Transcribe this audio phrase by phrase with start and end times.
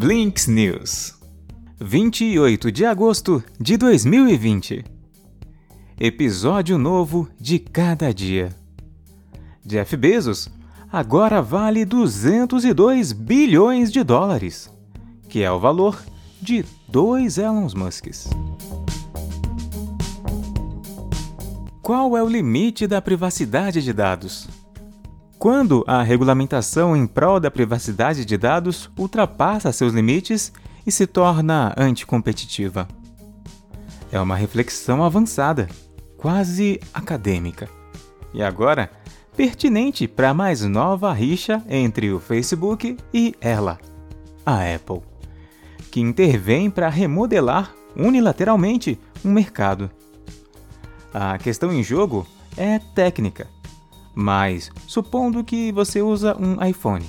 [0.00, 1.16] Blinks News,
[1.80, 4.84] 28 de agosto de 2020.
[5.98, 8.54] Episódio novo de cada dia.
[9.66, 10.48] Jeff Bezos
[10.92, 14.70] agora vale 202 bilhões de dólares,
[15.28, 16.00] que é o valor
[16.40, 18.30] de dois Elon Musks.
[21.82, 24.48] Qual é o limite da privacidade de dados?
[25.38, 30.52] Quando a regulamentação em prol da privacidade de dados ultrapassa seus limites
[30.84, 32.88] e se torna anticompetitiva.
[34.10, 35.68] É uma reflexão avançada,
[36.16, 37.68] quase acadêmica.
[38.34, 38.90] E agora,
[39.36, 43.78] pertinente para a mais nova rixa entre o Facebook e ela,
[44.44, 45.02] a Apple,
[45.92, 49.88] que intervém para remodelar unilateralmente um mercado.
[51.14, 53.46] A questão em jogo é técnica
[54.20, 57.06] mas, supondo que você usa um iPhone,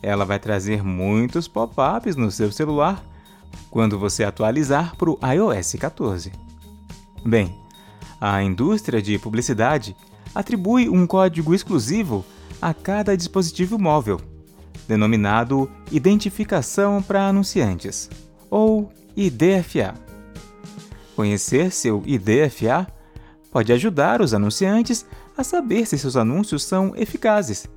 [0.00, 3.04] ela vai trazer muitos pop-ups no seu celular
[3.72, 6.30] quando você atualizar para o iOS 14.
[7.26, 7.52] Bem,
[8.20, 9.96] a indústria de publicidade
[10.32, 12.24] atribui um código exclusivo
[12.60, 14.20] a cada dispositivo móvel,
[14.86, 18.08] denominado Identificação para Anunciantes,
[18.48, 19.94] ou IDFA.
[21.16, 22.86] Conhecer seu IDFA
[23.50, 25.04] pode ajudar os anunciantes
[25.36, 27.68] a saber se seus anúncios são eficazes,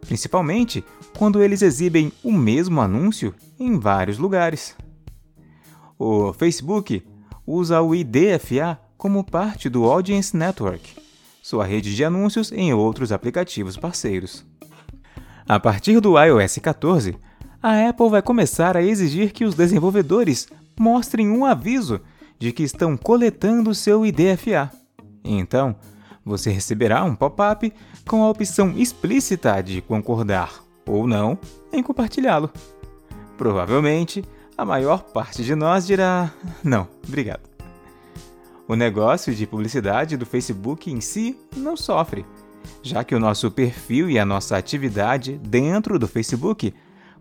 [0.00, 0.84] principalmente
[1.16, 4.76] quando eles exibem o mesmo anúncio em vários lugares.
[5.98, 7.02] O Facebook
[7.46, 10.96] usa o IDFA como parte do Audience Network,
[11.42, 14.44] sua rede de anúncios em outros aplicativos parceiros.
[15.46, 17.16] A partir do iOS 14,
[17.62, 20.48] a Apple vai começar a exigir que os desenvolvedores
[20.78, 22.00] mostrem um aviso
[22.38, 24.70] de que estão coletando seu IDFA.
[25.22, 25.76] Então,
[26.24, 27.72] você receberá um pop-up
[28.08, 31.38] com a opção explícita de concordar ou não
[31.72, 32.50] em compartilhá-lo.
[33.36, 34.24] Provavelmente,
[34.56, 37.42] a maior parte de nós dirá: não, obrigado.
[38.66, 42.24] O negócio de publicidade do Facebook em si não sofre,
[42.82, 46.72] já que o nosso perfil e a nossa atividade dentro do Facebook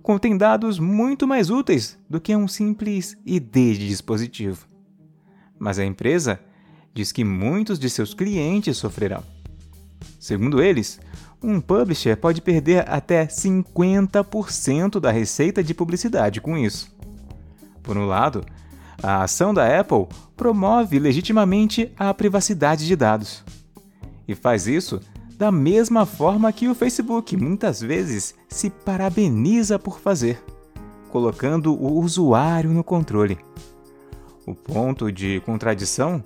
[0.01, 4.65] contém dados muito mais úteis do que um simples ID de dispositivo.
[5.59, 6.39] Mas a empresa
[6.93, 9.23] diz que muitos de seus clientes sofrerão.
[10.19, 10.99] Segundo eles,
[11.41, 16.89] um publisher pode perder até 50% da receita de publicidade com isso.
[17.81, 18.45] Por um lado,
[19.01, 23.43] a ação da Apple promove legitimamente a privacidade de dados.
[24.25, 25.01] E faz isso
[25.37, 30.41] da mesma forma que o Facebook muitas vezes se parabeniza por fazer,
[31.09, 33.37] colocando o usuário no controle.
[34.45, 36.23] O ponto de contradição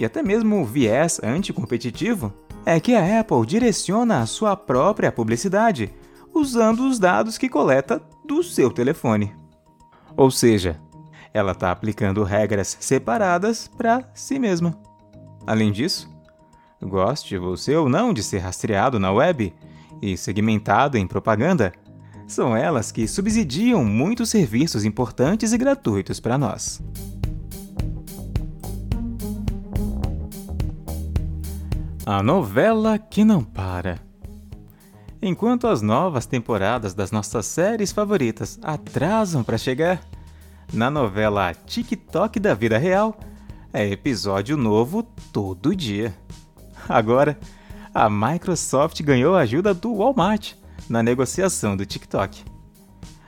[0.00, 2.32] e até mesmo viés anticompetitivo
[2.64, 5.92] é que a Apple direciona a sua própria publicidade
[6.32, 9.36] usando os dados que coleta do seu telefone.
[10.16, 10.80] Ou seja,
[11.34, 14.74] ela está aplicando regras separadas para si mesma.
[15.46, 16.08] Além disso,
[16.80, 19.52] goste você ou não de ser rastreado na web
[20.00, 21.74] e segmentado em propaganda,
[22.26, 26.80] são elas que subsidiam muitos serviços importantes e gratuitos para nós.
[32.12, 34.00] A novela que não para.
[35.22, 40.02] Enquanto as novas temporadas das nossas séries favoritas atrasam para chegar,
[40.72, 43.16] na novela TikTok da vida real
[43.72, 46.12] é episódio novo todo dia.
[46.88, 47.38] Agora,
[47.94, 50.54] a Microsoft ganhou a ajuda do Walmart
[50.88, 52.42] na negociação do TikTok.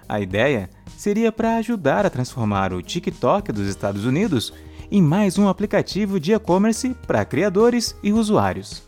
[0.08, 4.52] A ideia seria para ajudar a transformar o TikTok dos Estados Unidos
[4.92, 8.82] em mais um aplicativo de e-commerce para criadores e usuários.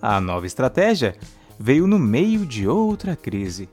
[0.00, 1.16] A nova estratégia
[1.58, 3.68] veio no meio de outra crise: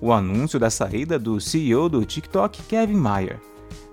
[0.00, 3.40] o anúncio da saída do CEO do TikTok, Kevin Mayer,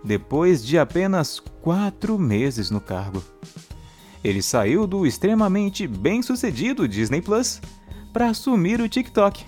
[0.03, 3.23] depois de apenas quatro meses no cargo.
[4.23, 7.59] Ele saiu do extremamente bem-sucedido Disney Plus
[8.13, 9.43] para assumir o TikTok,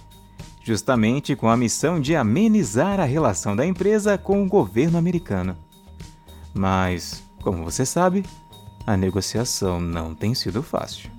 [0.63, 5.55] justamente com a missão de amenizar a relação da empresa com o governo americano.
[6.51, 8.25] Mas como você sabe,
[8.87, 11.11] a negociação não tem sido fácil.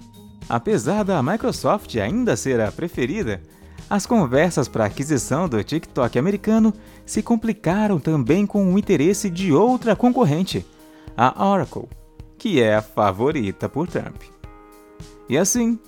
[0.49, 3.43] Apesar da Microsoft ainda ser a preferida,
[3.89, 6.73] as conversas para a aquisição do TikTok americano
[7.05, 10.65] se complicaram também com o interesse de outra concorrente,
[11.17, 11.89] a Oracle,
[12.39, 14.23] que é a favorita por Trump.
[15.29, 15.79] E assim,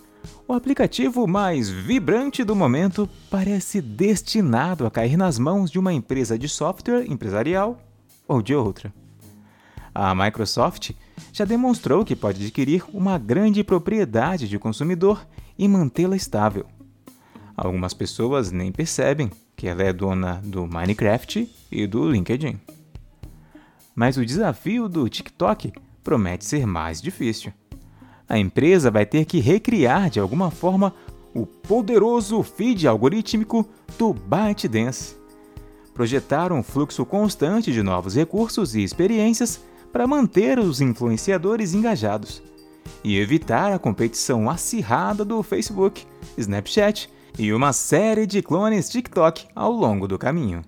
[0.47, 6.39] o aplicativo mais vibrante do momento parece destinado a cair nas mãos de uma empresa
[6.39, 7.79] de software empresarial
[8.29, 8.93] ou de outra.
[9.99, 10.91] A Microsoft
[11.33, 15.27] já demonstrou que pode adquirir uma grande propriedade de consumidor
[15.59, 16.67] e mantê-la estável.
[17.57, 22.61] Algumas pessoas nem percebem que ela é dona do Minecraft e do LinkedIn.
[23.95, 25.73] Mas o desafio do TikTok
[26.05, 27.51] promete ser mais difícil.
[28.29, 30.93] A empresa vai ter que recriar de alguma forma
[31.33, 33.67] o poderoso feed algorítmico
[33.99, 35.17] do ByteDance.
[35.95, 39.59] Projetar um fluxo constante de novos recursos e experiências
[39.97, 42.43] para manter os influenciadores engajados
[43.03, 46.07] e evitar a competição acirrada do Facebook,
[46.37, 50.61] Snapchat e uma série de clones TikTok ao longo do caminho.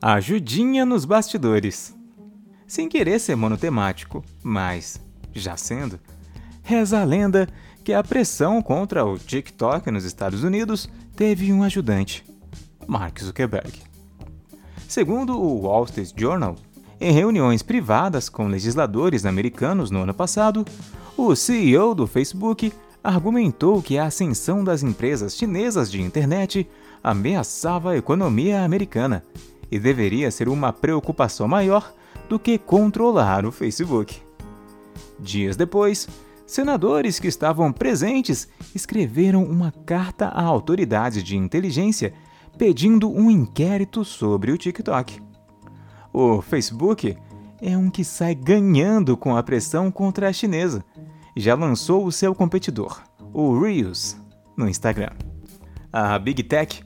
[0.00, 1.94] Ajudinha nos bastidores.
[2.66, 4.98] Sem querer ser monotemático, mas
[5.34, 6.00] já sendo,
[6.62, 7.46] reza a lenda
[7.84, 12.24] que a pressão contra o TikTok nos Estados Unidos teve um ajudante,
[12.86, 13.87] Mark Zuckerberg.
[14.88, 16.56] Segundo o Wall Street Journal,
[16.98, 20.64] em reuniões privadas com legisladores americanos no ano passado,
[21.14, 22.72] o CEO do Facebook
[23.04, 26.66] argumentou que a ascensão das empresas chinesas de internet
[27.04, 29.22] ameaçava a economia americana
[29.70, 31.92] e deveria ser uma preocupação maior
[32.26, 34.22] do que controlar o Facebook.
[35.20, 36.08] Dias depois,
[36.46, 42.14] senadores que estavam presentes escreveram uma carta a autoridades de inteligência
[42.58, 45.22] pedindo um inquérito sobre o TikTok.
[46.12, 47.16] O Facebook
[47.62, 50.84] é um que sai ganhando com a pressão contra a chinesa
[51.36, 53.00] já lançou o seu competidor,
[53.32, 54.16] o Reels,
[54.56, 55.10] no Instagram.
[55.92, 56.82] A Big Tech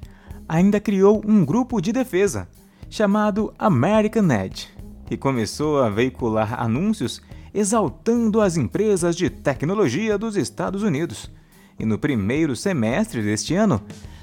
[0.47, 2.47] ainda criou um grupo de defesa
[2.91, 4.69] chamado American Edge,
[5.07, 7.23] que começou a veicular anúncios
[7.55, 11.31] exaltando as empresas de tecnologia dos Estados Unidos
[11.79, 13.81] e no primeiro semestre deste ano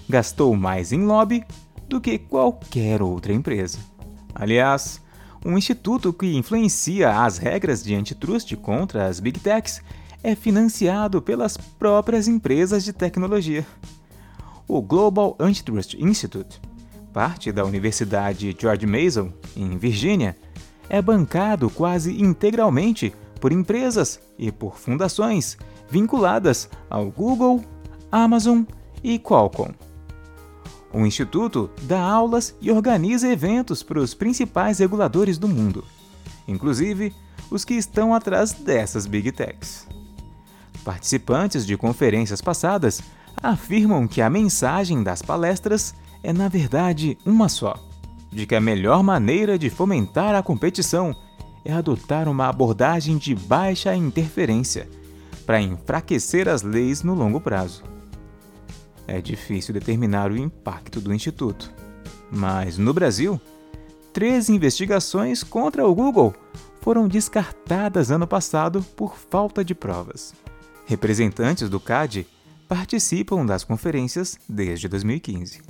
[0.10, 1.44] gastou mais em lobby
[1.88, 3.78] do que qualquer outra empresa.
[4.34, 5.00] Aliás,
[5.46, 9.82] um instituto que influencia as regras de antitrust contra as big techs
[10.24, 13.66] é financiado pelas próprias empresas de tecnologia.
[14.68, 16.60] O Global Antitrust Institute,
[17.14, 20.36] parte da Universidade George Mason, em Virgínia,
[20.90, 25.58] é bancado quase integralmente por empresas e por fundações
[25.90, 27.64] vinculadas ao Google,
[28.12, 28.64] Amazon
[29.04, 29.89] e Qualcomm.
[30.92, 35.84] O Instituto dá aulas e organiza eventos para os principais reguladores do mundo,
[36.48, 37.14] inclusive
[37.52, 39.88] os que estão atrás dessas Big Techs.
[40.84, 43.02] Participantes de conferências passadas
[43.42, 45.94] afirmam que a mensagem das palestras
[46.24, 47.76] é, na verdade, uma só:
[48.32, 51.16] de que a melhor maneira de fomentar a competição
[51.64, 54.90] é adotar uma abordagem de baixa interferência
[55.46, 57.84] para enfraquecer as leis no longo prazo
[59.10, 61.72] é difícil determinar o impacto do Instituto.
[62.32, 63.42] Mas no Brasil,
[64.14, 66.34] três investigações contra o Google
[66.82, 70.34] foram descartadas ano passado por falta de provas.
[70.86, 72.26] Representantes do CAD
[72.68, 75.62] participam das conferências desde 2015.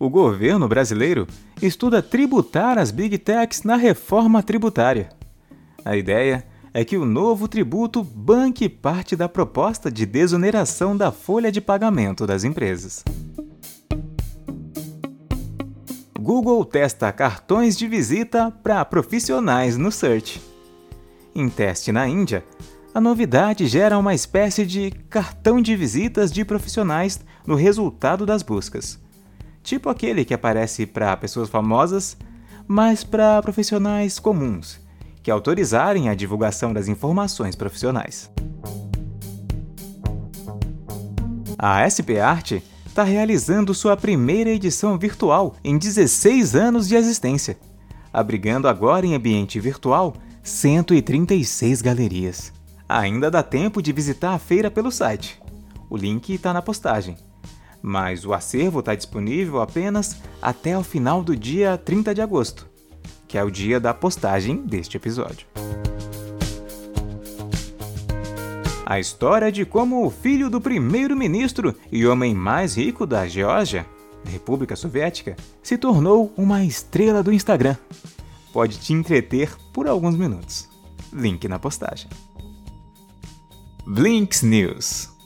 [0.00, 1.26] O governo brasileiro
[1.60, 5.08] estuda tributar as Big Techs na reforma tributária.
[5.84, 11.50] A ideia é que o novo tributo banque parte da proposta de desoneração da folha
[11.50, 13.02] de pagamento das empresas.
[16.20, 20.40] Google testa cartões de visita para profissionais no Search.
[21.34, 22.44] Em teste na Índia,
[22.94, 29.00] a novidade gera uma espécie de cartão de visitas de profissionais no resultado das buscas.
[29.62, 32.16] Tipo aquele que aparece para pessoas famosas,
[32.66, 34.86] mas para profissionais comuns
[35.28, 38.30] que autorizarem a divulgação das informações profissionais.
[41.58, 42.52] A SP Art
[42.86, 47.58] está realizando sua primeira edição virtual em 16 anos de existência,
[48.10, 52.50] abrigando agora em ambiente virtual 136 galerias.
[52.88, 55.38] Ainda dá tempo de visitar a feira pelo site.
[55.90, 57.18] O link está na postagem.
[57.82, 62.67] Mas o acervo está disponível apenas até o final do dia 30 de agosto
[63.28, 65.46] que é o dia da postagem deste episódio.
[68.86, 73.86] A história de como o filho do primeiro-ministro e homem mais rico da Geórgia,
[74.24, 77.76] República Soviética, se tornou uma estrela do Instagram.
[78.50, 80.70] Pode te entreter por alguns minutos.
[81.12, 82.08] Link na postagem.
[83.86, 85.17] Blinks News